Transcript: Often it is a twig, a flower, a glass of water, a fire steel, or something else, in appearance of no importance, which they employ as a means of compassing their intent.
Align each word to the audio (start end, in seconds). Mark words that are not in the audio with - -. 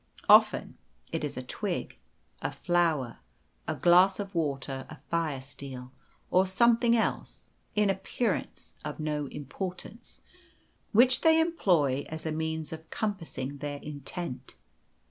Often 0.27 0.79
it 1.11 1.23
is 1.23 1.37
a 1.37 1.43
twig, 1.43 1.99
a 2.41 2.51
flower, 2.51 3.19
a 3.67 3.75
glass 3.75 4.19
of 4.19 4.33
water, 4.33 4.83
a 4.89 4.97
fire 5.11 5.39
steel, 5.41 5.91
or 6.31 6.47
something 6.47 6.95
else, 6.97 7.49
in 7.75 7.87
appearance 7.91 8.73
of 8.83 8.99
no 8.99 9.27
importance, 9.27 10.21
which 10.91 11.21
they 11.21 11.39
employ 11.39 12.03
as 12.09 12.25
a 12.25 12.31
means 12.31 12.73
of 12.73 12.89
compassing 12.89 13.59
their 13.59 13.77
intent. 13.77 14.55